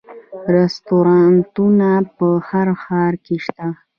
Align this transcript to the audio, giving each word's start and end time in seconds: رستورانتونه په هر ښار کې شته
رستورانتونه 0.55 1.89
په 2.17 2.27
هر 2.49 2.67
ښار 2.81 3.13
کې 3.25 3.37
شته 3.45 3.67